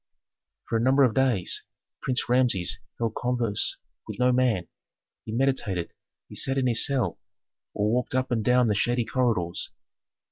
For 0.67 0.79
a 0.79 0.81
number 0.81 1.03
of 1.03 1.13
days 1.13 1.61
Prince 2.01 2.27
Rameses 2.27 2.79
held 2.97 3.13
converse 3.13 3.77
with 4.07 4.17
no 4.17 4.31
man, 4.31 4.67
he 5.25 5.31
meditated; 5.31 5.93
he 6.27 6.33
sat 6.33 6.57
in 6.57 6.65
his 6.65 6.83
cell, 6.83 7.19
or 7.75 7.91
walked 7.91 8.15
up 8.15 8.31
and 8.31 8.43
down 8.43 8.65
the 8.67 8.73
shady 8.73 9.05
corridors. 9.05 9.69